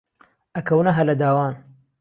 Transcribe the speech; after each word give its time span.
ئەکەونە 0.55 0.91
هەلە 0.97 1.13
داوان 1.21 1.53